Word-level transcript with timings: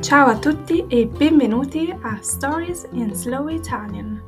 Ciao 0.00 0.28
a 0.28 0.38
tutti 0.38 0.86
e 0.88 1.06
benvenuti 1.06 1.90
a 1.90 2.22
Stories 2.22 2.88
in 2.92 3.12
Slow 3.14 3.48
Italian. 3.48 4.22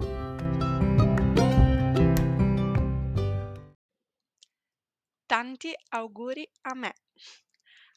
Tanti 5.26 5.72
auguri 5.90 6.46
a 6.62 6.74
me. 6.74 6.92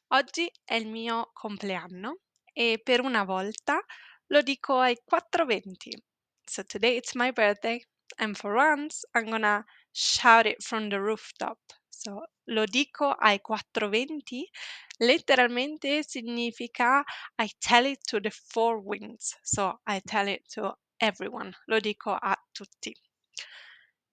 Oggi 0.10 0.50
è 0.64 0.76
il 0.76 0.88
mio 0.88 1.32
compleanno 1.34 2.20
e 2.54 2.80
per 2.82 3.02
una 3.02 3.24
volta 3.24 3.84
lo 4.28 4.42
dico 4.44 4.78
ai 4.78 4.96
420. 5.04 6.00
So 6.46 6.64
today 6.64 6.96
it's 6.96 7.16
my 7.16 7.32
birthday 7.32 7.84
and 8.18 8.36
for 8.38 8.54
once 8.54 9.06
I'm 9.16 9.30
gonna 9.30 9.66
shout 9.92 10.46
it 10.46 10.62
from 10.62 10.90
the 10.90 11.00
rooftop. 11.00 11.58
So 12.04 12.22
lo 12.48 12.66
dico 12.66 13.12
ai 13.12 13.40
420 13.40 14.50
letteralmente 14.98 16.04
significa 16.04 17.02
I 17.42 17.50
tell 17.58 17.86
it 17.86 18.02
to 18.10 18.20
the 18.20 18.30
four 18.30 18.82
winds. 18.84 19.38
So 19.42 19.80
I 19.86 20.02
tell 20.02 20.28
it 20.28 20.42
to 20.54 20.78
everyone. 20.98 21.54
Lo 21.68 21.80
dico 21.80 22.12
a 22.12 22.36
tutti. 22.52 22.94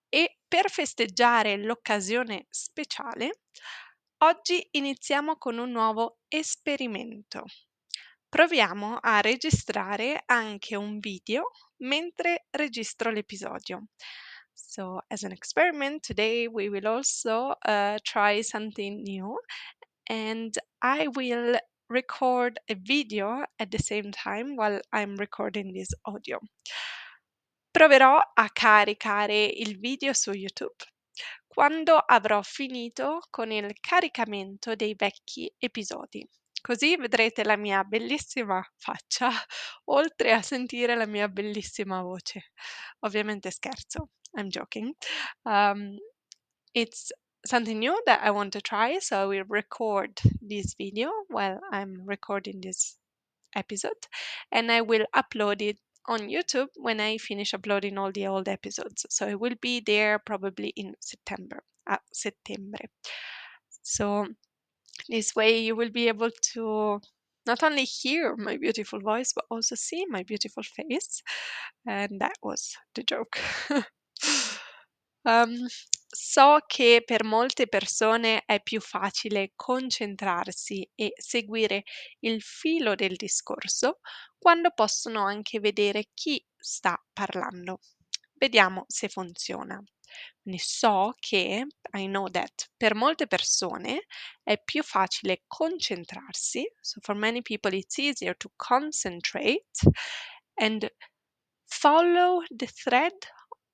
E 0.08 0.38
per 0.46 0.70
festeggiare 0.70 1.56
l'occasione 1.56 2.46
speciale, 2.48 3.40
oggi 4.18 4.68
iniziamo 4.70 5.36
con 5.36 5.58
un 5.58 5.72
nuovo 5.72 6.18
esperimento. 6.28 7.42
Proviamo 8.28 8.98
a 9.00 9.20
registrare 9.20 10.22
anche 10.26 10.76
un 10.76 11.00
video 11.00 11.50
mentre 11.78 12.46
registro 12.50 13.10
l'episodio. 13.10 13.86
So, 14.68 15.00
as 15.10 15.24
an 15.24 15.32
experiment, 15.32 16.02
today 16.02 16.48
we 16.48 16.68
will 16.68 16.86
also 16.86 17.54
uh, 17.64 17.98
try 18.04 18.42
something 18.42 19.02
new 19.02 19.38
and 20.08 20.54
I 20.82 21.08
will 21.08 21.58
record 21.88 22.58
a 22.68 22.74
video 22.74 23.44
at 23.58 23.70
the 23.70 23.78
same 23.78 24.12
time 24.12 24.56
while 24.56 24.80
I'm 24.92 25.16
recording 25.16 25.72
this 25.72 25.92
audio. 26.04 26.38
Proverò 27.72 28.20
a 28.34 28.48
caricare 28.52 29.44
il 29.44 29.78
video 29.78 30.12
su 30.12 30.32
YouTube 30.32 30.84
quando 31.46 31.96
avrò 31.96 32.42
finito 32.42 33.20
con 33.28 33.50
il 33.50 33.74
caricamento 33.80 34.76
dei 34.76 34.94
vecchi 34.94 35.52
episodi. 35.58 36.26
Così 36.60 36.96
vedrete 36.96 37.44
la 37.44 37.56
mia 37.56 37.84
bellissima 37.84 38.62
faccia, 38.76 39.30
oltre 39.86 40.32
a 40.32 40.42
sentire 40.42 40.94
la 40.96 41.06
mia 41.06 41.28
bellissima 41.28 42.02
voce. 42.02 42.52
Ovviamente 43.00 43.50
scherzo, 43.50 44.10
I'm 44.36 44.48
joking. 44.48 44.94
Um, 45.44 45.96
it's 46.72 47.12
something 47.44 47.78
new 47.78 47.96
that 48.06 48.20
I 48.22 48.30
want 48.30 48.52
to 48.52 48.60
try, 48.60 48.98
so 49.00 49.16
I 49.16 49.26
will 49.26 49.44
record 49.48 50.20
this 50.40 50.74
video 50.76 51.10
while 51.28 51.58
I'm 51.72 52.02
recording 52.06 52.60
this 52.60 52.98
episode 53.56 54.06
and 54.52 54.70
I 54.70 54.80
will 54.82 55.06
upload 55.14 55.60
it 55.62 55.78
on 56.06 56.28
YouTube 56.28 56.68
when 56.76 57.00
I 57.00 57.18
finish 57.18 57.54
uploading 57.54 57.98
all 57.98 58.12
the 58.12 58.26
old 58.26 58.48
episodes. 58.48 59.06
So 59.10 59.28
it 59.28 59.38
will 59.38 59.56
be 59.60 59.80
there 59.80 60.18
probably 60.18 60.72
in 60.76 60.94
September. 61.00 61.62
A 61.88 61.98
settembre. 62.12 62.86
So 63.82 64.26
this 65.10 65.34
way 65.34 65.58
you 65.58 65.76
will 65.76 65.90
be 65.90 66.08
able 66.08 66.30
to 66.52 67.00
not 67.46 67.62
only 67.62 67.84
hear 67.84 68.36
my 68.36 68.56
beautiful 68.56 69.00
voice 69.00 69.32
but 69.34 69.44
also 69.50 69.74
see 69.74 70.04
my 70.08 70.22
beautiful 70.22 70.62
face. 70.62 71.22
And 71.86 72.20
that 72.20 72.36
was 72.42 72.76
the 72.94 73.02
joke. 73.02 73.38
um, 75.24 75.66
so 76.12 76.58
che 76.66 77.02
per 77.04 77.24
molte 77.24 77.66
persone 77.66 78.42
è 78.44 78.60
più 78.62 78.80
facile 78.80 79.52
concentrarsi 79.54 80.88
e 80.94 81.12
seguire 81.16 81.84
il 82.20 82.40
filo 82.42 82.94
del 82.94 83.16
discorso 83.16 84.00
quando 84.38 84.70
possono 84.74 85.24
anche 85.24 85.60
vedere 85.60 86.08
chi 86.14 86.44
sta 86.56 87.00
parlando. 87.12 87.80
Vediamo 88.34 88.84
se 88.88 89.08
funziona. 89.08 89.82
Ne 90.46 90.58
so 90.58 91.12
che, 91.18 91.66
I 91.94 92.06
know 92.06 92.28
that, 92.28 92.70
per 92.76 92.94
molte 92.94 93.26
persone 93.26 94.06
è 94.42 94.60
più 94.62 94.82
facile 94.82 95.42
concentrarsi. 95.46 96.64
So 96.80 97.00
for 97.02 97.14
many 97.14 97.42
people 97.42 97.72
it's 97.76 97.98
easier 97.98 98.36
to 98.36 98.50
concentrate 98.56 99.86
and 100.56 100.88
follow 101.66 102.42
the 102.50 102.66
thread 102.66 103.14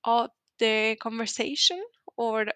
of 0.02 0.30
the 0.58 0.96
conversation 0.98 1.78
or 2.16 2.46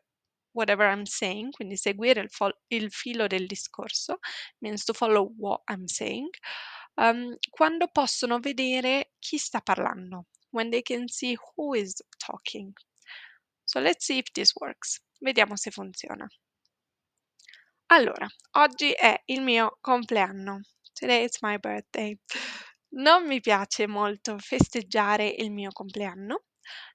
whatever 0.52 0.84
I'm 0.84 1.06
saying, 1.06 1.52
quindi 1.52 1.76
seguire 1.76 2.20
il, 2.20 2.30
fo- 2.30 2.58
il 2.68 2.90
filo 2.90 3.26
del 3.26 3.46
discorso, 3.46 4.18
means 4.60 4.84
to 4.84 4.92
follow 4.92 5.32
what 5.36 5.60
I'm 5.68 5.86
saying, 5.86 6.30
um, 6.96 7.36
quando 7.50 7.88
possono 7.88 8.40
vedere 8.40 9.12
chi 9.18 9.38
sta 9.38 9.60
parlando, 9.60 10.26
when 10.50 10.70
they 10.70 10.82
can 10.82 11.08
see 11.08 11.36
who 11.54 11.74
is 11.74 11.94
talking. 12.18 12.72
So 13.70 13.78
let's 13.78 14.04
see 14.04 14.18
if 14.18 14.32
this 14.32 14.50
works. 14.56 15.00
Vediamo 15.20 15.54
se 15.54 15.70
funziona. 15.70 16.26
Allora, 17.92 18.26
oggi 18.56 18.90
è 18.90 19.22
il 19.26 19.42
mio 19.42 19.78
compleanno. 19.80 20.62
Today 20.92 21.22
is 21.26 21.40
my 21.40 21.56
birthday. 21.58 22.18
Non 22.96 23.28
mi 23.28 23.38
piace 23.38 23.86
molto 23.86 24.38
festeggiare 24.40 25.28
il 25.28 25.52
mio 25.52 25.70
compleanno, 25.70 26.46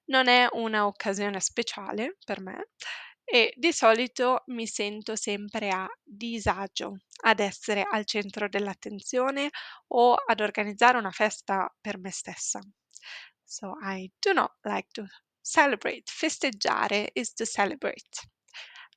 non 0.08 0.28
è 0.28 0.50
una 0.52 0.85
occasione 0.85 1.40
speciale 1.40 2.18
per 2.25 2.41
me 2.41 2.72
e 3.24 3.53
di 3.56 3.72
solito 3.72 4.44
mi 4.47 4.68
sento 4.68 5.16
sempre 5.16 5.69
a 5.69 5.88
disagio 6.03 6.97
ad 7.24 7.40
essere 7.40 7.88
al 7.90 8.03
centro 8.06 8.50
dell'attenzione 8.50 9.50
o 9.94 10.14
ad 10.14 10.41
organizzare 10.41 10.97
una 10.97 11.12
festa 11.12 11.74
per 11.80 11.97
me 12.00 12.12
stessa. 12.12 12.59
So 13.46 13.78
I 13.81 14.12
do 14.19 14.34
not 14.34 14.52
like 14.64 14.90
to 14.91 15.06
celebrate. 15.46 16.12
Festeggiare 16.12 17.10
is 17.14 17.34
to 17.34 17.46
celebrate. 17.46 18.28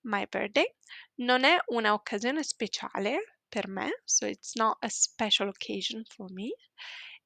My 0.03 0.27
birthday 0.27 0.67
non 1.17 1.45
è 1.45 1.59
una 1.67 1.93
occasione 1.93 2.43
speciale 2.43 3.41
per 3.49 3.69
me, 3.69 4.01
so 4.05 4.27
it's 4.27 4.55
not 4.55 4.77
a 4.81 4.89
special 4.89 5.49
occasion 5.49 6.03
for 6.05 6.31
me 6.31 6.51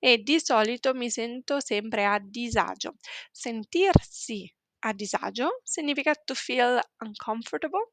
e 0.00 0.18
di 0.18 0.40
solito 0.40 0.94
mi 0.94 1.10
sento 1.10 1.60
sempre 1.60 2.04
a 2.04 2.18
disagio. 2.18 2.96
Sentirsi 3.30 4.52
a 4.80 4.92
disagio 4.92 5.60
significa 5.62 6.14
to 6.14 6.34
feel 6.34 6.80
uncomfortable. 6.98 7.92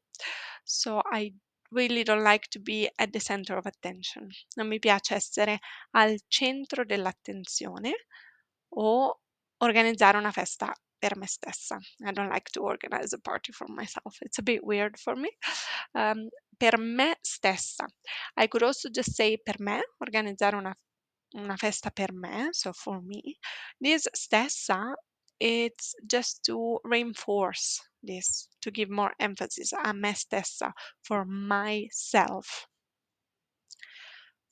So 0.64 1.00
I 1.12 1.32
really 1.70 2.02
don't 2.02 2.24
like 2.24 2.48
to 2.50 2.60
be 2.60 2.90
at 2.96 3.10
the 3.12 3.20
center 3.20 3.56
of 3.56 3.66
attention. 3.66 4.28
Non 4.56 4.66
mi 4.66 4.80
piace 4.80 5.14
essere 5.14 5.60
al 5.92 6.18
centro 6.26 6.84
dell'attenzione 6.84 8.06
o 8.70 9.20
organizzare 9.58 10.18
una 10.18 10.32
festa 10.32 10.74
per 11.00 11.16
me 11.16 11.26
stessa. 11.26 11.78
I 12.04 12.12
don't 12.12 12.30
like 12.30 12.50
to 12.52 12.60
organize 12.60 13.12
a 13.12 13.18
party 13.18 13.52
for 13.52 13.66
myself. 13.68 14.16
It's 14.22 14.38
a 14.38 14.42
bit 14.42 14.62
weird 14.62 14.98
for 14.98 15.16
me. 15.16 15.30
Um, 15.94 16.28
per 16.56 16.78
me 16.78 17.14
stessa. 17.26 17.84
I 18.36 18.46
could 18.46 18.62
also 18.62 18.90
just 18.90 19.16
say 19.16 19.36
per 19.38 19.56
me, 19.58 19.82
organizzare 19.98 20.54
una 20.56 20.72
una 21.34 21.56
festa 21.56 21.90
per 21.90 22.12
me, 22.12 22.48
so 22.52 22.72
for 22.72 23.00
me. 23.02 23.38
This 23.80 24.08
stessa, 24.14 24.94
it's 25.38 25.94
just 26.06 26.44
to 26.44 26.80
reinforce 26.84 27.80
this, 28.02 28.48
to 28.62 28.70
give 28.70 28.90
more 28.90 29.12
emphasis 29.18 29.72
a 29.72 29.92
me 29.92 30.12
stessa, 30.14 30.72
for 31.02 31.24
myself. 31.24 32.66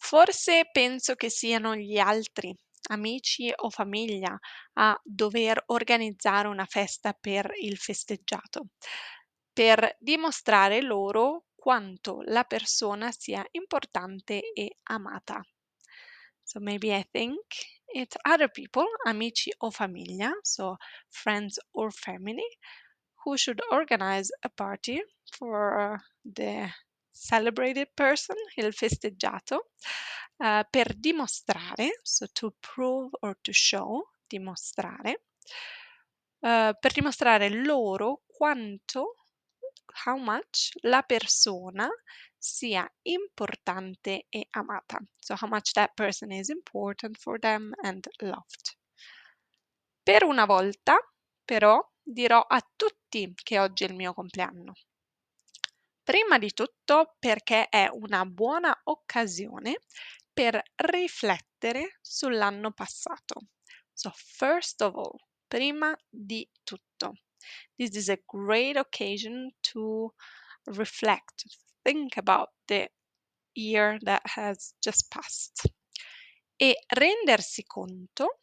Forse 0.01 0.65
penso 0.73 1.17
che 1.17 1.29
siano 1.29 1.75
gli 1.75 1.99
altri, 1.99 2.55
amici 2.89 3.53
o 3.55 3.71
famiglia, 3.71 4.39
a 4.75 5.01
dover 5.03 5.63
organizzare 5.67 6.49
una 6.49 6.67
festa 6.67 7.13
per 7.13 7.51
il 7.61 7.77
festeggiato, 7.79 8.69
per 9.53 9.97
dimostrare 9.99 10.83
loro 10.83 11.47
quanto 11.55 12.23
la 12.27 12.45
persona 12.45 13.11
sia 13.11 13.45
importante 13.53 14.53
e 14.53 14.77
amata. 14.85 15.41
So 16.43 16.61
maybe 16.61 16.97
I 16.97 17.05
think 17.11 17.41
it's 17.93 18.17
other 18.25 18.51
people, 18.51 18.87
amici 19.05 19.53
o 19.59 19.71
famiglia, 19.71 20.33
so 20.43 20.77
friends 21.09 21.59
or 21.73 21.93
family, 21.93 22.59
who 23.25 23.37
should 23.37 23.61
organize 23.71 24.31
a 24.43 24.49
party 24.49 25.03
for 25.31 26.01
the 26.25 26.71
celebrated 27.19 27.91
person, 27.95 28.37
il 28.57 28.73
festeggiato, 28.73 29.71
uh, 30.39 30.63
per 30.71 30.95
dimostrare, 30.95 32.01
so 32.03 32.27
to 32.33 32.55
prove 32.61 33.11
or 33.21 33.37
to 33.41 33.53
show, 33.53 34.09
dimostrare, 34.27 35.25
uh, 36.41 36.73
per 36.79 36.93
dimostrare 36.93 37.49
loro 37.51 38.23
quanto, 38.27 39.15
how 40.05 40.17
much 40.17 40.71
la 40.83 41.03
persona 41.03 41.89
sia 42.37 42.89
importante 43.03 44.27
e 44.29 44.47
amata. 44.51 44.99
So 45.19 45.35
how 45.35 45.49
much 45.49 45.73
that 45.73 45.95
person 45.95 46.31
is 46.31 46.49
important 46.49 47.19
for 47.19 47.39
them 47.39 47.73
and 47.83 48.07
loved. 48.19 48.77
Per 50.03 50.23
una 50.25 50.47
volta, 50.47 50.97
però, 51.45 51.81
dirò 52.01 52.41
a 52.41 52.63
tutti 52.77 53.33
che 53.35 53.59
oggi 53.59 53.85
è 53.85 53.89
il 53.89 53.95
mio 53.95 54.15
compleanno. 54.15 54.73
Prima 56.09 56.39
di 56.39 56.55
tutto 56.55 57.17
perché 57.19 57.69
è 57.69 57.87
una 57.93 58.25
buona 58.25 58.75
occasione 58.85 59.81
per 60.33 60.59
riflettere 60.77 61.99
sull'anno 62.01 62.73
passato. 62.73 63.49
So, 63.93 64.11
first 64.15 64.81
of 64.81 64.95
all, 64.95 65.19
prima 65.47 65.95
di 66.09 66.49
tutto, 66.65 67.13
this 67.77 67.95
is 67.95 68.09
a 68.09 68.19
great 68.25 68.79
occasion 68.79 69.55
to 69.73 70.15
reflect, 70.79 71.45
think 71.83 72.17
about 72.17 72.49
the 72.65 72.91
year 73.53 73.99
that 74.05 74.23
has 74.25 74.73
just 74.81 75.09
passed 75.15 75.71
e 76.57 76.75
rendersi 76.87 77.67
conto 77.67 78.41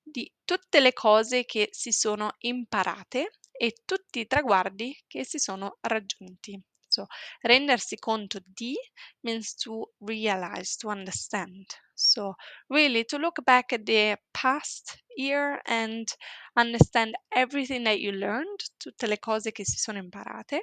di 0.00 0.32
tutte 0.44 0.78
le 0.78 0.92
cose 0.92 1.44
che 1.44 1.70
si 1.72 1.90
sono 1.90 2.36
imparate 2.38 3.32
e 3.50 3.74
tutti 3.84 4.20
i 4.20 4.26
traguardi 4.28 4.96
che 5.08 5.24
si 5.24 5.40
sono 5.40 5.78
raggiunti. 5.80 6.62
So, 6.98 7.06
rendersi 7.42 7.96
conto 8.00 8.40
di 8.44 8.74
means 9.22 9.54
to 9.62 9.86
realize, 10.00 10.76
to 10.78 10.88
understand. 10.88 11.66
So, 11.94 12.34
really, 12.68 13.04
to 13.04 13.18
look 13.18 13.44
back 13.44 13.72
at 13.72 13.86
the 13.86 14.18
past 14.32 14.98
year 15.16 15.60
and 15.66 16.08
understand 16.56 17.14
everything 17.30 17.84
that 17.84 18.00
you 18.00 18.10
learned, 18.10 18.64
tutte 18.80 19.06
le 19.06 19.18
cose 19.18 19.52
che 19.52 19.64
si 19.64 19.78
sono 19.78 19.98
imparate, 19.98 20.60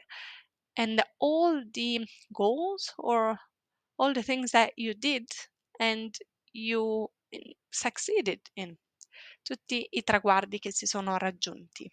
and 0.75 1.01
all 1.19 1.63
the 1.73 2.05
goals 2.33 2.93
or 2.97 3.39
all 3.97 4.13
the 4.13 4.23
things 4.23 4.51
that 4.51 4.73
you 4.75 4.93
did 4.93 5.25
and 5.79 6.17
you 6.51 7.07
mm, 7.33 7.51
succeeded 7.71 8.41
in, 8.57 8.75
tutti 9.41 9.87
i 9.89 10.03
traguardi 10.03 10.59
che 10.59 10.71
si 10.73 10.85
sono 10.85 11.17
raggiunti. 11.17 11.89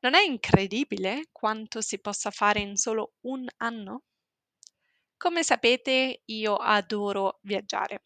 Non 0.00 0.12
è 0.14 0.20
incredibile 0.20 1.28
quanto 1.32 1.80
si 1.80 1.98
possa 2.00 2.30
fare 2.30 2.60
in 2.60 2.76
solo 2.76 3.14
un 3.22 3.46
anno? 3.56 4.02
Come 5.16 5.44
sapete, 5.44 6.22
io 6.24 6.56
adoro 6.56 7.38
viaggiare. 7.42 8.02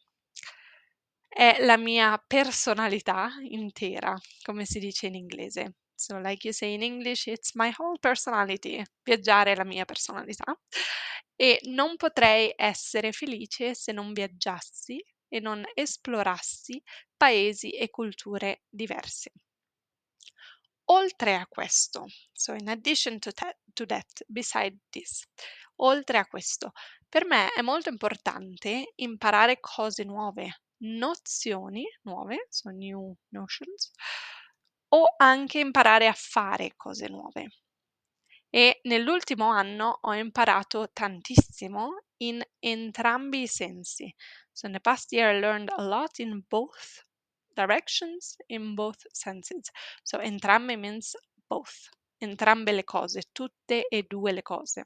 È 1.29 1.57
la 1.61 1.77
mia 1.77 2.17
personalità 2.27 3.29
intera, 3.43 4.17
come 4.43 4.65
si 4.65 4.79
dice 4.79 5.07
in 5.09 5.15
inglese. 5.15 5.75
So, 5.95 6.19
like 6.19 6.47
you 6.47 6.53
say 6.55 6.73
in 6.73 6.83
English, 6.83 7.27
it's 7.27 7.55
my 7.55 7.71
whole 7.77 7.99
personality. 7.99 8.83
Viaggiare 9.03 9.53
è 9.53 9.55
la 9.55 9.65
mia 9.65 9.85
personalità. 9.85 10.45
E 11.37 11.61
non 11.65 11.97
potrei 11.97 12.53
essere 12.57 13.13
felice 13.13 13.75
se 13.75 13.93
non 13.93 14.13
viaggiassi 14.13 15.05
e 15.29 15.41
non 15.41 15.63
esplorassi 15.75 16.81
paesi 17.17 17.71
e 17.71 17.91
culture 17.91 18.63
diverse. 18.69 19.31
Oltre 20.87 21.35
a 21.35 21.47
questo, 21.47 22.05
so 22.33 22.53
in 22.53 22.69
addition 22.69 23.19
to 23.19 23.33
that, 23.33 23.57
to 23.73 23.87
that, 23.87 24.23
beside 24.27 24.77
this, 24.91 25.27
oltre 25.77 26.19
a 26.19 26.27
questo, 26.27 26.73
per 27.09 27.25
me 27.25 27.49
è 27.55 27.63
molto 27.63 27.89
importante 27.89 28.93
imparare 28.97 29.61
cose 29.61 30.05
nuove, 30.05 30.63
nozioni 30.83 31.85
nuove, 32.03 32.47
so 32.51 32.69
new 32.69 33.17
notions, 33.29 33.93
o 34.89 35.15
anche 35.17 35.59
imparare 35.59 36.07
a 36.07 36.15
fare 36.15 36.75
cose 36.77 37.09
nuove. 37.09 37.49
E 38.51 38.81
nell'ultimo 38.83 39.49
anno 39.49 39.99
ho 40.03 40.15
imparato 40.15 40.91
tantissimo 40.93 42.05
in 42.19 42.43
entrambi 42.61 43.43
i 43.43 43.47
sensi. 43.47 44.15
So 44.53 44.67
in 44.67 44.73
the 44.73 44.81
past 44.81 45.11
year 45.13 45.35
I 45.35 45.41
learned 45.41 45.71
a 45.75 45.83
lot 45.83 46.19
in 46.19 46.45
both 46.47 47.04
directions, 47.55 48.37
in 48.49 48.75
both 48.75 49.05
senses. 49.13 49.71
So 50.03 50.19
entrambe 50.19 50.77
means 50.77 51.17
both, 51.47 51.89
entrambe 52.19 52.73
le 52.73 52.85
cose, 52.85 53.23
tutte 53.33 53.87
e 53.89 54.03
due 54.03 54.33
le 54.33 54.43
cose. 54.43 54.85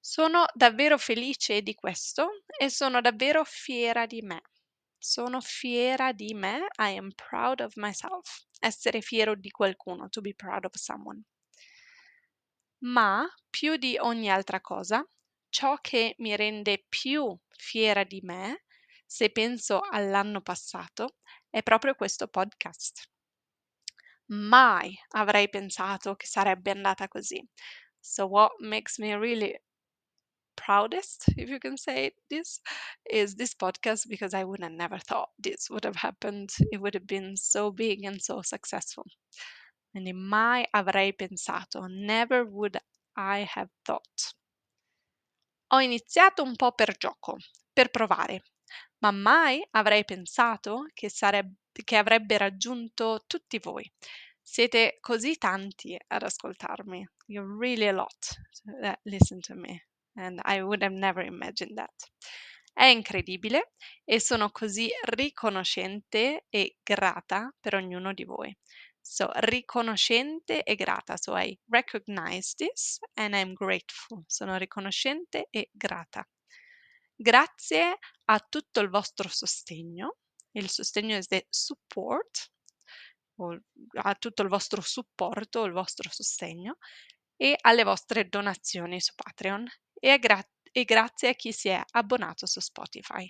Sono 0.00 0.44
davvero 0.54 0.98
felice 0.98 1.62
di 1.62 1.74
questo 1.74 2.44
e 2.58 2.68
sono 2.68 3.00
davvero 3.00 3.42
fiera 3.44 4.06
di 4.06 4.20
me. 4.22 4.42
Sono 4.98 5.40
fiera 5.40 6.12
di 6.12 6.34
me. 6.34 6.66
I 6.78 6.96
am 6.96 7.10
proud 7.14 7.60
of 7.60 7.74
myself. 7.76 8.44
Essere 8.60 9.00
fiero 9.00 9.34
di 9.34 9.50
qualcuno, 9.50 10.08
to 10.08 10.20
be 10.20 10.34
proud 10.34 10.64
of 10.64 10.74
someone. 10.74 11.22
Ma 12.84 13.26
più 13.48 13.76
di 13.76 13.96
ogni 13.98 14.30
altra 14.30 14.60
cosa, 14.60 15.02
ciò 15.48 15.76
che 15.80 16.14
mi 16.18 16.36
rende 16.36 16.84
più 16.88 17.34
fiera 17.48 18.04
di 18.04 18.20
me, 18.22 18.64
se 19.06 19.30
penso 19.30 19.80
all'anno 19.80 20.40
passato, 20.40 21.16
è 21.50 21.62
proprio 21.62 21.94
questo 21.94 22.28
podcast. 22.28 23.10
Mai 24.26 24.96
avrei 25.10 25.48
pensato 25.48 26.14
che 26.14 26.26
sarebbe 26.26 26.70
andata 26.70 27.08
così. 27.08 27.46
So 28.00 28.26
what 28.26 28.52
makes 28.60 28.98
me 28.98 29.16
really 29.16 29.58
proudest, 30.54 31.28
if 31.36 31.48
you 31.48 31.58
can 31.58 31.76
say 31.76 32.12
this, 32.28 32.60
is 33.10 33.34
this 33.36 33.54
podcast 33.54 34.08
because 34.08 34.34
I 34.34 34.44
would 34.44 34.62
have 34.62 34.72
never 34.72 34.98
thought 34.98 35.30
this 35.38 35.68
would 35.70 35.84
have 35.84 35.96
happened. 35.96 36.50
It 36.70 36.80
would 36.80 36.94
have 36.94 37.06
been 37.06 37.36
so 37.36 37.70
big 37.70 38.04
and 38.04 38.20
so 38.20 38.42
successful. 38.42 39.04
Quindi 39.92 40.12
mai 40.12 40.66
avrei 40.72 41.14
pensato, 41.14 41.86
never 41.88 42.44
would 42.44 42.76
I 43.16 43.46
have 43.54 43.70
thought. 43.82 44.34
Ho 45.70 45.80
iniziato 45.80 46.42
un 46.42 46.56
po' 46.56 46.72
per 46.72 46.96
gioco, 46.96 47.36
per 47.72 47.90
provare, 47.90 48.42
ma 49.04 49.10
mai 49.10 49.62
avrei 49.72 50.02
pensato 50.02 50.86
che, 50.94 51.10
sareb- 51.10 51.54
che 51.84 51.96
avrebbe 51.98 52.38
raggiunto 52.38 53.24
tutti 53.26 53.58
voi. 53.58 53.90
Siete 54.40 54.96
così 55.00 55.36
tanti 55.36 55.94
ad 56.06 56.22
ascoltarmi. 56.22 57.06
You're 57.26 57.54
really 57.58 57.86
a 57.86 57.92
lot 57.92 58.16
that 58.80 59.00
listen 59.02 59.40
to 59.40 59.54
me. 59.54 59.88
And 60.14 60.40
I 60.44 60.62
would 60.62 60.82
have 60.82 60.94
never 60.94 61.22
imagined 61.22 61.74
that. 61.74 61.92
È 62.72 62.86
incredibile 62.86 63.74
e 64.04 64.20
sono 64.20 64.50
così 64.50 64.88
riconoscente 65.02 66.46
e 66.48 66.78
grata 66.82 67.54
per 67.60 67.74
ognuno 67.74 68.14
di 68.14 68.24
voi. 68.24 68.56
So, 69.02 69.28
riconoscente 69.34 70.62
e 70.62 70.76
grata. 70.76 71.18
So, 71.18 71.36
I 71.36 71.58
recognize 71.68 72.54
this 72.56 72.98
and 73.16 73.34
I'm 73.34 73.52
grateful. 73.52 74.24
Sono 74.26 74.56
riconoscente 74.56 75.48
e 75.50 75.68
grata. 75.72 76.26
Grazie 77.24 78.00
a 78.26 78.38
tutto 78.38 78.80
il 78.80 78.90
vostro 78.90 79.30
sostegno. 79.30 80.18
Il 80.50 80.68
sostegno 80.68 81.16
è 81.16 81.46
support, 81.48 82.52
a 83.92 84.14
tutto 84.16 84.42
il 84.42 84.50
vostro 84.50 84.82
supporto, 84.82 85.64
il 85.64 85.72
vostro 85.72 86.10
sostegno 86.10 86.76
e 87.34 87.56
alle 87.58 87.82
vostre 87.82 88.28
donazioni 88.28 89.00
su 89.00 89.14
Patreon 89.14 89.66
e, 89.94 90.18
gra- 90.18 90.46
e 90.70 90.84
grazie 90.84 91.30
a 91.30 91.32
chi 91.32 91.50
si 91.50 91.70
è 91.70 91.82
abbonato 91.92 92.44
su 92.44 92.60
Spotify. 92.60 93.26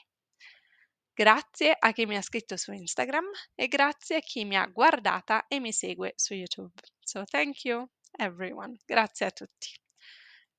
Grazie 1.12 1.76
a 1.78 1.92
chi 1.92 2.04
mi 2.04 2.16
ha 2.16 2.22
scritto 2.22 2.56
su 2.56 2.72
Instagram 2.72 3.26
e 3.54 3.68
grazie 3.68 4.16
a 4.16 4.20
chi 4.20 4.44
mi 4.44 4.56
ha 4.56 4.66
guardata 4.66 5.46
e 5.46 5.60
mi 5.60 5.72
segue 5.72 6.14
su 6.16 6.34
YouTube. 6.34 6.82
So 6.98 7.22
thank 7.26 7.62
you 7.62 7.88
everyone. 8.10 8.76
Grazie 8.84 9.26
a 9.26 9.30
tutti. 9.30 9.83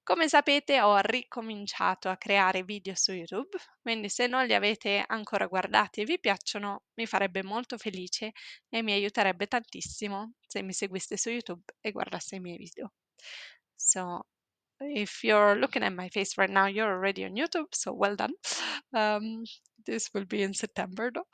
Come 0.06 0.30
sapete 0.30 0.82
ho 0.82 1.00
ricominciato 1.00 2.10
a 2.10 2.18
creare 2.18 2.62
video 2.62 2.94
su 2.94 3.12
YouTube, 3.12 3.58
quindi 3.82 4.08
se 4.08 4.28
non 4.28 4.46
li 4.46 4.54
avete 4.54 5.04
ancora 5.08 5.48
guardati 5.48 6.02
e 6.02 6.04
vi 6.04 6.20
piacciono 6.20 6.84
mi 6.94 7.08
farebbe 7.08 7.42
molto 7.42 7.80
felice 7.80 8.34
e 8.70 8.84
mi 8.84 8.92
aiuterebbe 8.92 9.48
tantissimo 9.48 10.34
se 10.46 10.62
mi 10.62 10.74
seguiste 10.74 11.18
su 11.18 11.32
YouTube 11.32 11.64
e 11.82 11.92
guardaste 11.92 12.36
i 12.36 12.40
miei 12.40 12.58
video. 12.58 12.94
So 13.76 14.28
if 14.78 15.24
you're 15.24 15.58
looking 15.58 15.84
at 15.84 15.94
my 15.94 16.08
face 16.10 16.36
right 16.38 16.54
now, 16.54 16.68
you're 16.68 16.94
already 16.94 17.24
on 17.24 17.34
YouTube, 17.34 17.70
so 17.72 17.92
well 17.92 18.16
done. 18.16 18.36
Um, 18.92 19.42
this 19.86 20.12
will 20.14 20.28
be 20.28 20.44
in 20.44 20.54
September, 20.54 21.10
though. 21.12 21.28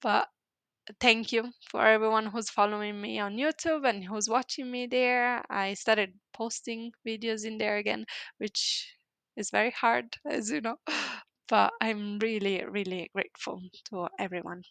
But 0.00 0.28
thank 1.00 1.32
you 1.32 1.52
for 1.70 1.86
everyone 1.86 2.26
who's 2.26 2.50
following 2.50 3.00
me 3.00 3.18
on 3.18 3.36
YouTube 3.36 3.88
and 3.88 4.04
who's 4.04 4.28
watching 4.28 4.70
me 4.70 4.86
there. 4.86 5.44
I 5.50 5.74
started 5.74 6.14
posting 6.32 6.92
videos 7.06 7.44
in 7.44 7.58
there 7.58 7.76
again, 7.78 8.06
which 8.38 8.94
is 9.36 9.50
very 9.50 9.70
hard, 9.72 10.16
as 10.24 10.50
you 10.50 10.60
know, 10.60 10.76
but 11.48 11.72
I'm 11.80 12.18
really, 12.18 12.64
really 12.64 13.10
grateful 13.14 13.62
to 13.90 14.08
everyone. 14.18 14.62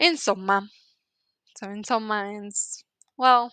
Insomma, 0.00 0.68
so 1.56 1.68
insomma 1.68 2.28
means, 2.32 2.84
well, 3.16 3.52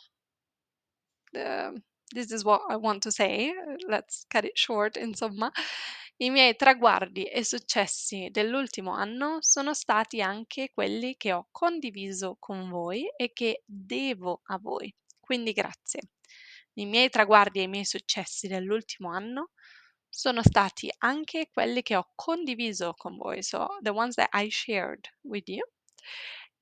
uh, 1.37 1.71
this 2.13 2.31
is 2.31 2.43
what 2.43 2.61
I 2.69 2.75
want 2.75 3.03
to 3.03 3.11
say. 3.11 3.53
Let's 3.87 4.25
cut 4.29 4.45
it 4.45 4.57
short, 4.57 4.97
insomma. 4.97 5.51
I 6.21 6.29
miei 6.29 6.55
traguardi 6.55 7.23
e 7.23 7.43
successi 7.43 8.29
dell'ultimo 8.29 8.91
anno 8.91 9.39
sono 9.41 9.73
stati 9.73 10.21
anche 10.21 10.69
quelli 10.71 11.17
che 11.17 11.33
ho 11.33 11.47
condiviso 11.49 12.37
con 12.39 12.69
voi 12.69 13.11
e 13.15 13.33
che 13.33 13.63
devo 13.65 14.41
a 14.45 14.59
voi. 14.59 14.93
Quindi 15.19 15.51
grazie. 15.51 16.11
I 16.73 16.85
miei 16.85 17.09
traguardi 17.09 17.57
e 17.57 17.63
i 17.63 17.67
miei 17.67 17.85
successi 17.85 18.47
dell'ultimo 18.47 19.09
anno 19.09 19.49
sono 20.07 20.43
stati 20.43 20.93
anche 20.99 21.49
quelli 21.51 21.81
che 21.81 21.95
ho 21.95 22.11
condiviso 22.13 22.93
con 22.95 23.17
voi, 23.17 23.41
so 23.41 23.79
the 23.81 23.89
ones 23.89 24.13
that 24.13 24.29
I 24.33 24.47
shared 24.51 25.03
with 25.21 25.47
you, 25.47 25.67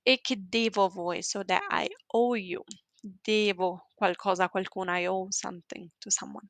e 0.04 0.22
che 0.22 0.38
devo 0.40 0.86
a 0.86 0.90
voi, 0.90 1.22
so 1.22 1.44
that 1.44 1.64
I 1.70 1.86
owe 2.14 2.40
you, 2.40 2.64
devo 3.02 3.88
qualcosa 3.94 4.46
a 4.46 4.50
qualcuno, 4.50 4.98
I 4.98 5.06
owe 5.08 5.28
something 5.32 5.90
to 5.98 6.10
someone. 6.10 6.48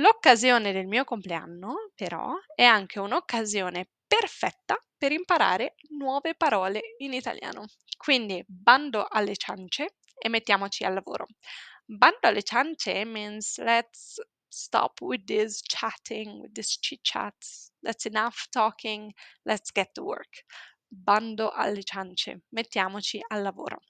L'occasione 0.00 0.70
del 0.72 0.86
mio 0.86 1.02
compleanno, 1.04 1.90
però, 1.96 2.32
è 2.54 2.62
anche 2.62 3.00
un'occasione 3.00 3.88
perfetta 4.06 4.76
per 4.96 5.10
imparare 5.10 5.74
nuove 5.90 6.36
parole 6.36 6.94
in 6.98 7.12
italiano. 7.12 7.66
Quindi 7.96 8.44
bando 8.46 9.04
alle 9.08 9.34
ciance 9.36 9.96
e 10.16 10.28
mettiamoci 10.28 10.84
al 10.84 10.94
lavoro. 10.94 11.26
Bando 11.84 12.28
alle 12.28 12.44
ciance 12.44 13.04
means 13.04 13.58
let's 13.58 14.20
stop 14.46 15.00
with 15.00 15.24
this 15.24 15.60
chatting, 15.62 16.42
with 16.42 16.52
this 16.52 16.78
chit 16.78 17.00
chats. 17.02 17.72
That's 17.80 18.04
enough 18.04 18.46
talking. 18.50 19.12
Let's 19.42 19.72
get 19.72 19.90
to 19.94 20.04
work. 20.04 20.44
Bando 20.86 21.50
alle 21.50 21.82
ciance, 21.82 22.42
mettiamoci 22.50 23.18
al 23.26 23.42
lavoro. 23.42 23.80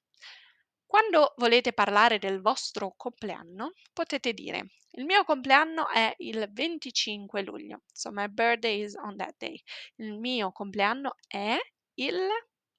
Quando 0.88 1.34
volete 1.36 1.74
parlare 1.74 2.18
del 2.18 2.40
vostro 2.40 2.94
compleanno, 2.96 3.74
potete 3.92 4.32
dire 4.32 4.70
il 4.92 5.04
mio 5.04 5.22
compleanno 5.22 5.86
è 5.90 6.14
il 6.20 6.48
25 6.50 7.42
luglio, 7.42 7.82
so 7.92 8.10
my 8.10 8.26
birthday 8.26 8.84
is 8.84 8.94
on 8.94 9.14
that 9.18 9.34
day. 9.36 9.62
Il 9.96 10.18
mio 10.18 10.50
compleanno 10.50 11.16
è 11.26 11.58
il 11.96 12.16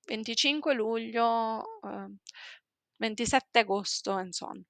25 0.08 0.74
luglio, 0.74 1.80
uh, 1.82 2.12
27 2.96 3.60
agosto 3.60 4.14
and 4.14 4.32
so 4.32 4.46
on. 4.48 4.66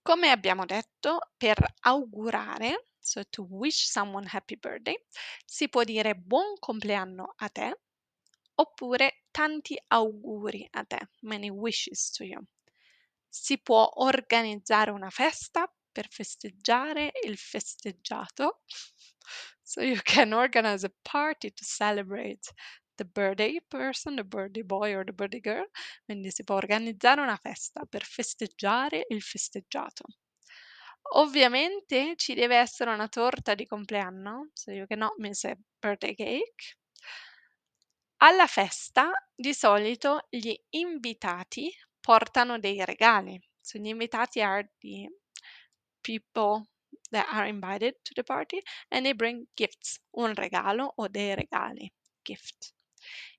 Come 0.00 0.30
abbiamo 0.30 0.64
detto, 0.64 1.18
per 1.36 1.74
augurare, 1.80 2.86
so 2.98 3.22
to 3.28 3.46
wish 3.50 3.84
someone 3.84 4.26
happy 4.32 4.56
birthday, 4.56 4.96
si 5.44 5.68
può 5.68 5.84
dire 5.84 6.14
buon 6.14 6.54
compleanno 6.58 7.34
a 7.36 7.50
te 7.50 7.80
oppure 8.56 9.24
tanti 9.30 9.76
auguri 9.88 10.66
a 10.72 10.84
te, 10.84 10.98
many 11.22 11.50
wishes 11.50 12.10
to 12.10 12.24
you. 12.24 12.40
Si 13.28 13.58
può 13.60 13.88
organizzare 13.96 14.90
una 14.90 15.10
festa 15.10 15.72
per 15.90 16.08
festeggiare 16.08 17.12
il 17.24 17.36
festeggiato. 17.36 18.62
So 19.64 19.80
you 19.80 19.98
can 20.04 20.32
organize 20.34 20.84
a 20.84 20.92
party 21.02 21.50
to 21.50 21.64
celebrate 21.64 22.46
the 22.96 23.04
birthday 23.04 23.58
person, 23.70 24.16
the 24.16 24.24
birthday 24.24 24.62
boy 24.62 24.92
or 24.94 25.04
the 25.04 25.12
birthday 25.12 25.40
girl. 25.40 25.66
Quindi 26.04 26.30
si 26.30 26.44
può 26.44 26.56
organizzare 26.56 27.20
una 27.22 27.36
festa 27.36 27.84
per 27.86 28.04
festeggiare 28.04 29.06
il 29.08 29.22
festeggiato. 29.22 30.04
Ovviamente 31.14 32.14
ci 32.16 32.34
deve 32.34 32.56
essere 32.56 32.92
una 32.92 33.08
torta 33.08 33.54
di 33.54 33.66
compleanno, 33.66 34.50
so 34.52 34.70
you 34.70 34.86
cannot 34.86 35.16
miss 35.18 35.44
a 35.44 35.56
birthday 35.78 36.14
cake. 36.14 36.76
Alla 38.24 38.46
festa 38.46 39.10
di 39.34 39.52
solito 39.52 40.28
gli 40.30 40.54
invitati 40.70 41.72
portano 42.00 42.60
dei 42.60 42.84
regali. 42.84 43.36
So 43.60 43.80
gli 43.80 43.88
invitati 43.88 44.40
are 44.40 44.74
the 44.78 45.08
people 46.00 46.68
that 47.10 47.26
are 47.32 47.48
invited 47.48 47.96
to 48.02 48.12
the 48.14 48.22
party 48.22 48.62
and 48.90 49.04
they 49.04 49.14
bring 49.14 49.48
gifts, 49.54 49.98
un 50.10 50.36
regalo 50.36 50.92
o 50.98 51.08
dei 51.08 51.34
regali, 51.34 51.92
gift. 52.22 52.72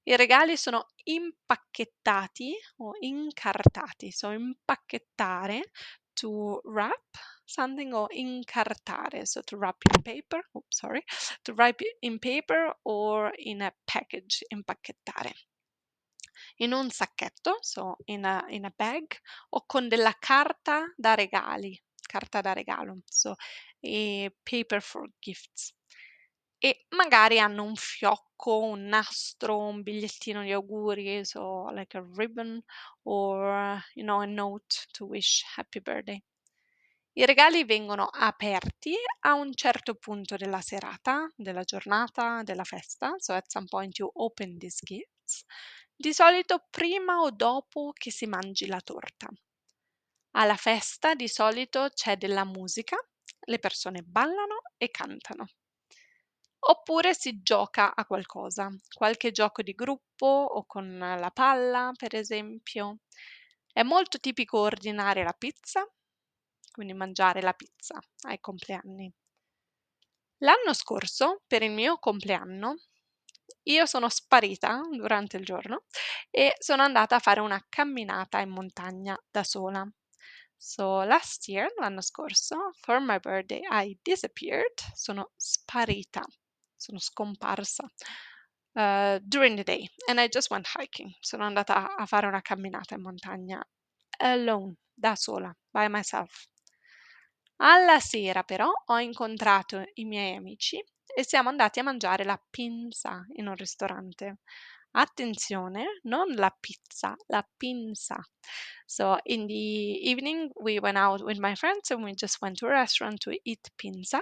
I 0.03 0.17
regali 0.17 0.57
sono 0.57 0.87
impacchettati 1.05 2.53
o 2.79 2.91
incartati, 2.99 4.11
so 4.11 4.31
impacchettare 4.31 5.61
to 6.11 6.59
wrap 6.65 7.07
something 7.45 7.93
or 7.93 8.07
incartare, 8.11 9.25
so 9.25 9.41
to 9.41 9.57
wrap 9.57 9.77
in 9.93 10.01
paper, 10.01 10.41
oops, 10.55 10.79
sorry, 10.79 11.03
to 11.43 11.53
wrap 11.53 11.81
in 12.01 12.19
paper 12.19 12.73
or 12.83 13.31
in 13.37 13.61
a 13.61 13.71
package, 13.85 14.43
impacchettare. 14.53 15.33
In 16.57 16.73
un 16.73 16.89
sacchetto, 16.89 17.57
so 17.61 17.97
in 18.05 18.25
a, 18.25 18.45
in 18.49 18.65
a 18.65 18.73
bag, 18.75 19.17
o 19.49 19.65
con 19.65 19.87
della 19.89 20.13
carta 20.19 20.91
da 20.95 21.15
regali, 21.15 21.79
carta 22.07 22.41
da 22.41 22.53
regalo, 22.53 23.01
so 23.05 23.35
paper 24.43 24.81
for 24.81 25.09
gifts. 25.19 25.73
E 26.59 26.85
magari 26.89 27.39
hanno 27.39 27.63
un 27.63 27.75
fiocco, 27.75 28.59
un 28.59 28.85
nastro, 28.85 29.57
un 29.57 29.81
bigliettino 29.81 30.43
di 30.43 30.53
auguri, 30.53 31.25
so 31.25 31.69
like 31.71 31.97
a 31.97 32.05
ribbon 32.15 32.63
or 33.03 33.83
you 33.95 34.05
know 34.05 34.21
a 34.21 34.25
note 34.25 34.87
to 34.93 35.05
wish 35.05 35.43
happy 35.55 35.81
birthday. 35.81 36.23
I 37.15 37.25
regali 37.25 37.63
vengono 37.63 38.05
aperti 38.05 38.95
a 39.19 39.33
un 39.33 39.53
certo 39.53 39.93
punto 39.93 40.35
della 40.35 40.61
serata, 40.61 41.31
della 41.35 41.61
giornata, 41.61 42.41
della 42.41 42.63
festa, 42.63 43.13
so 43.19 43.33
at 43.33 43.47
some 43.49 43.67
point 43.67 43.95
you 43.99 44.09
open 44.15 44.57
these 44.57 44.79
gifts, 44.81 45.45
di 45.95 46.11
solito 46.11 46.65
prima 46.71 47.19
o 47.19 47.29
dopo 47.29 47.91
che 47.93 48.09
si 48.09 48.25
mangi 48.25 48.65
la 48.65 48.81
torta. 48.81 49.27
Alla 50.31 50.55
festa 50.55 51.13
di 51.13 51.27
solito 51.27 51.89
c'è 51.93 52.17
della 52.17 52.45
musica, 52.45 52.97
le 53.45 53.59
persone 53.59 54.01
ballano 54.01 54.61
e 54.77 54.89
cantano. 54.89 55.45
Oppure 56.65 57.13
si 57.13 57.43
gioca 57.43 57.93
a 57.93 58.05
qualcosa, 58.07 58.75
qualche 58.91 59.29
gioco 59.29 59.61
di 59.61 59.73
gruppo 59.73 60.25
o 60.25 60.65
con 60.65 60.97
la 60.97 61.29
palla, 61.31 61.91
per 61.95 62.15
esempio. 62.15 63.01
È 63.71 63.83
molto 63.83 64.17
tipico 64.17 64.57
ordinare 64.57 65.23
la 65.23 65.33
pizza 65.33 65.87
quindi 66.73 66.93
mangiare 66.93 67.41
la 67.41 67.53
pizza 67.53 67.97
ai 68.27 68.39
compleanni. 68.39 69.13
L'anno 70.39 70.73
scorso, 70.73 71.43
per 71.47 71.61
il 71.61 71.71
mio 71.71 71.97
compleanno, 71.99 72.75
io 73.63 73.85
sono 73.85 74.09
sparita 74.09 74.81
durante 74.91 75.37
il 75.37 75.45
giorno 75.45 75.83
e 76.29 76.55
sono 76.59 76.81
andata 76.81 77.15
a 77.15 77.19
fare 77.19 77.39
una 77.39 77.63
camminata 77.69 78.39
in 78.39 78.49
montagna 78.49 79.17
da 79.31 79.43
sola. 79.43 79.87
So 80.57 81.03
last 81.03 81.47
year, 81.47 81.71
l'anno 81.79 82.01
scorso, 82.01 82.71
for 82.81 82.99
my 82.99 83.19
birthday 83.19 83.61
I 83.69 83.97
disappeared, 84.01 84.73
sono 84.93 85.31
sparita, 85.35 86.23
sono 86.75 86.99
scomparsa 86.99 87.83
uh, 88.73 89.19
during 89.21 89.55
the 89.55 89.63
day 89.63 89.89
and 90.07 90.19
I 90.19 90.27
just 90.27 90.49
went 90.49 90.67
hiking. 90.75 91.13
Sono 91.19 91.45
andata 91.45 91.95
a 91.95 92.05
fare 92.05 92.27
una 92.27 92.41
camminata 92.41 92.95
in 92.95 93.01
montagna 93.01 93.63
alone, 94.17 94.75
da 94.93 95.15
sola, 95.15 95.55
by 95.69 95.87
myself. 95.89 96.47
Alla 97.57 97.99
sera 97.99 98.43
però 98.43 98.69
ho 98.85 98.99
incontrato 98.99 99.83
i 99.95 100.05
miei 100.05 100.35
amici 100.35 100.83
e 101.15 101.23
siamo 101.23 101.49
andati 101.49 101.79
a 101.79 101.83
mangiare 101.83 102.23
la 102.23 102.41
pinza 102.49 103.25
in 103.35 103.47
un 103.47 103.55
ristorante. 103.55 104.39
Attenzione, 104.91 105.99
non 106.03 106.33
la 106.33 106.55
pizza, 106.59 107.15
la 107.27 107.47
pinza. 107.57 108.17
So 108.85 109.17
in 109.23 109.47
the 109.47 109.99
evening 110.03 110.51
we 110.55 110.79
went 110.79 110.97
out 110.97 111.21
with 111.21 111.39
my 111.39 111.55
friends 111.55 111.89
and 111.91 112.03
we 112.03 112.13
just 112.13 112.41
went 112.41 112.57
to 112.57 112.67
a 112.67 112.71
restaurant 112.71 113.19
to 113.21 113.31
eat 113.43 113.71
pinza, 113.75 114.21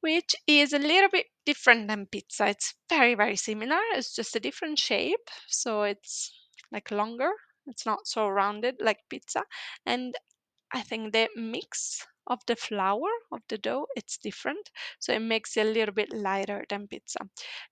which 0.00 0.34
is 0.46 0.72
a 0.72 0.78
little 0.78 1.08
bit 1.08 1.26
different 1.44 1.88
than 1.88 2.06
pizza. 2.06 2.46
It's 2.46 2.74
very, 2.88 3.14
very 3.14 3.36
similar. 3.36 3.80
It's 3.94 4.14
just 4.14 4.36
a 4.36 4.40
different 4.40 4.78
shape. 4.78 5.28
So 5.48 5.82
it's 5.82 6.32
like 6.70 6.90
longer. 6.90 7.30
It's 7.66 7.86
not 7.86 8.06
so 8.06 8.28
rounded 8.28 8.76
like 8.80 8.98
pizza. 9.08 9.42
And 9.86 10.14
I 10.74 10.82
think 10.82 11.12
the 11.12 11.28
mix 11.36 12.06
of 12.28 12.38
the 12.46 12.56
flour 12.56 13.10
of 13.32 13.40
the 13.48 13.58
dough 13.58 13.86
it's 13.96 14.16
different 14.16 14.70
so 15.00 15.12
it 15.12 15.20
makes 15.20 15.56
it 15.56 15.66
a 15.66 15.70
little 15.70 15.94
bit 15.94 16.12
lighter 16.12 16.64
than 16.68 16.86
pizza. 16.86 17.18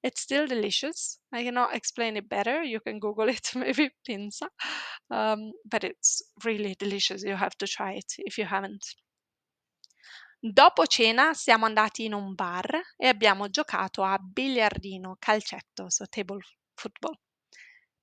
It's 0.03 0.21
still 0.21 0.47
delicious. 0.47 1.19
I 1.33 1.45
cannot 1.45 1.75
explain 1.75 2.17
it 2.17 2.29
better. 2.29 2.63
You 2.63 2.81
can 2.81 2.99
google 2.99 3.29
it 3.29 3.49
maybe 3.55 3.91
pizza 4.05 4.49
um, 5.11 5.53
but 5.71 5.85
it's 5.85 6.23
really 6.45 6.75
delicious. 6.79 7.23
You 7.23 7.37
have 7.37 7.57
to 7.59 7.67
try 7.67 7.93
it 7.93 8.13
if 8.19 8.39
you 8.39 8.45
haven't. 8.45 8.85
Dopo 10.43 10.87
cena 10.87 11.35
siamo 11.35 11.67
andati 11.67 12.05
in 12.05 12.15
un 12.15 12.35
bar 12.35 12.81
e 12.97 13.07
abbiamo 13.09 13.49
giocato 13.51 14.03
a 14.03 14.19
biliardino, 14.19 15.17
calcetto, 15.19 15.91
so 15.91 16.07
table 16.07 16.41
football 16.75 17.15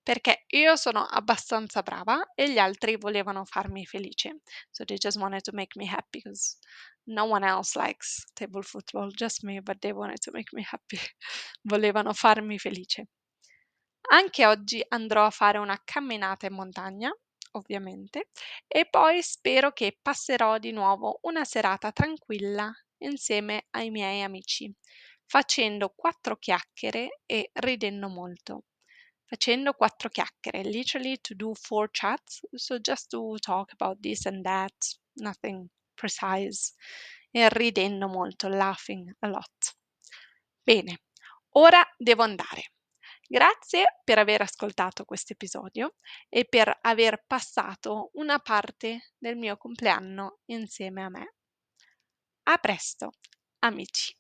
perché 0.08 0.46
io 0.52 0.78
sono 0.78 1.04
abbastanza 1.04 1.82
brava 1.82 2.32
e 2.34 2.50
gli 2.50 2.58
altri 2.58 2.96
volevano 2.96 3.44
farmi 3.44 3.86
felice. 3.86 4.40
So 4.72 4.86
they 4.86 4.96
just 4.96 5.18
wanted 5.18 5.42
to 5.42 5.52
make 5.54 5.78
me 5.78 5.86
happy 5.86 6.22
because 6.24 6.60
no 7.08 7.26
one 7.26 7.46
else 7.46 7.78
likes 7.78 8.24
table 8.34 8.62
football, 8.62 9.12
just 9.12 9.44
me, 9.44 9.62
but 9.62 9.80
they 9.80 9.92
wanted 9.92 10.20
to 10.20 10.32
make 10.32 10.56
me 10.56 10.64
happy. 10.66 10.98
Volevano 11.64 12.14
farmi 12.14 12.58
felice. 12.58 13.08
Anche 14.10 14.46
oggi 14.46 14.82
andrò 14.88 15.26
a 15.26 15.30
fare 15.30 15.58
una 15.58 15.78
camminata 15.84 16.46
in 16.46 16.54
montagna, 16.54 17.14
ovviamente, 17.52 18.30
e 18.66 18.88
poi 18.88 19.22
spero 19.22 19.74
che 19.74 20.00
passerò 20.02 20.58
di 20.58 20.72
nuovo 20.72 21.20
una 21.24 21.44
serata 21.44 21.92
tranquilla 21.92 22.72
insieme 23.00 23.66
ai 23.72 23.90
miei 23.90 24.22
amici, 24.22 24.74
facendo 25.26 25.90
quattro 25.94 26.38
chiacchiere 26.38 27.24
e 27.26 27.50
ridendo 27.56 28.08
molto 28.08 28.64
facendo 29.28 29.74
quattro 29.74 30.10
chiacchiere, 30.10 30.64
literally 30.64 31.20
to 31.20 31.36
do 31.36 31.54
four 31.54 31.90
chats, 31.92 32.40
so 32.54 32.80
just 32.80 33.10
to 33.10 33.38
talk 33.40 33.72
about 33.74 34.00
this 34.00 34.26
and 34.26 34.44
that, 34.44 34.74
nothing 35.16 35.68
precise, 35.94 36.74
e 37.32 37.50
ridendo 37.50 38.08
molto, 38.08 38.48
laughing 38.48 39.14
a 39.20 39.28
lot. 39.28 39.76
Bene, 40.64 41.02
ora 41.56 41.86
devo 41.98 42.24
andare. 42.24 42.72
Grazie 43.30 44.00
per 44.06 44.20
aver 44.20 44.42
ascoltato 44.42 45.04
questo 45.04 45.34
episodio 45.34 45.96
e 46.30 46.46
per 46.46 46.78
aver 46.82 47.26
passato 47.28 48.12
una 48.14 48.40
parte 48.40 49.12
del 49.18 49.36
mio 49.36 49.58
compleanno 49.58 50.40
insieme 50.46 51.04
a 51.04 51.10
me. 51.10 51.34
A 52.44 52.58
presto, 52.58 53.12
amici! 53.60 54.16